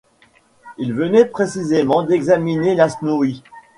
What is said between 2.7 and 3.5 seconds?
la Snowy.